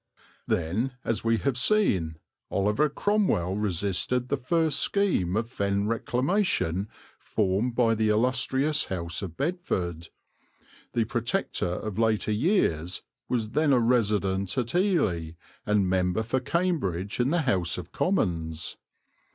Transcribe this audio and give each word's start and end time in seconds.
Then, 0.47 0.93
as 1.05 1.23
we 1.23 1.37
have 1.37 1.59
seen, 1.59 2.17
Oliver 2.49 2.89
Cromwell 2.89 3.55
resisted 3.55 4.29
the 4.29 4.35
first 4.37 4.79
scheme 4.79 5.35
of 5.35 5.47
Fen 5.47 5.85
reclamation 5.85 6.89
formed 7.19 7.75
by 7.75 7.93
the 7.93 8.09
illustrious 8.09 8.85
house 8.85 9.21
of 9.21 9.37
Bedford 9.37 10.07
the 10.93 11.03
Protector 11.05 11.67
of 11.75 11.99
later 11.99 12.31
years 12.31 13.03
was 13.29 13.51
then 13.51 13.71
a 13.71 13.77
resident 13.79 14.57
at 14.57 14.73
Ely 14.73 15.33
and 15.67 15.87
member 15.87 16.23
for 16.23 16.39
Cambridge 16.39 17.19
in 17.19 17.29
the 17.29 17.41
House 17.41 17.77
of 17.77 17.91
Commons. 17.91 18.77